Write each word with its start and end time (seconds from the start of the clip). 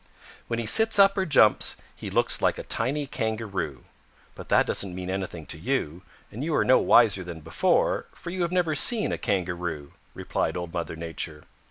"When 0.47 0.57
he 0.57 0.65
sits 0.65 0.97
up 0.97 1.15
or 1.15 1.27
jumps 1.27 1.77
he 1.95 2.09
looks 2.09 2.41
like 2.41 2.57
a 2.57 2.63
tiny 2.63 3.05
Kangaroo. 3.05 3.83
But 4.33 4.49
that 4.49 4.65
doesn't 4.65 4.95
mean 4.95 5.11
anything 5.11 5.45
to 5.45 5.59
you, 5.59 6.01
and 6.31 6.43
you 6.43 6.55
are 6.55 6.65
no 6.65 6.79
wiser 6.79 7.23
than 7.23 7.39
before, 7.41 8.07
for 8.11 8.31
you 8.31 8.47
never 8.47 8.71
have 8.71 8.79
seen 8.79 9.11
a 9.11 9.19
Kangaroo," 9.19 9.91
replied 10.15 10.57
Old 10.57 10.73
Mother 10.73 10.95
Nature. 10.95 11.43